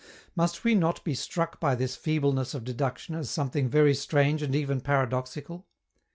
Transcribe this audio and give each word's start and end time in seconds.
Must 0.35 0.63
we 0.63 0.73
not 0.73 1.03
be 1.03 1.13
struck 1.13 1.59
by 1.59 1.75
this 1.75 1.95
feebleness 1.95 2.55
of 2.55 2.63
deduction 2.63 3.13
as 3.13 3.29
something 3.29 3.69
very 3.69 3.93
strange 3.93 4.41
and 4.41 4.55
even 4.55 4.81
paradoxical? 4.81 5.67